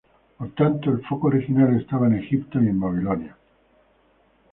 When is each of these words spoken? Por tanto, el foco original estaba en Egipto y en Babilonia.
Por 0.37 0.51
tanto, 0.55 0.89
el 0.89 1.03
foco 1.05 1.27
original 1.27 1.79
estaba 1.79 2.07
en 2.07 2.15
Egipto 2.15 2.59
y 2.59 2.67
en 2.69 2.79
Babilonia. 2.79 3.37